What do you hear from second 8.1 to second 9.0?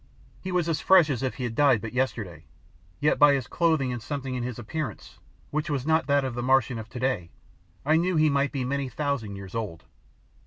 he might be many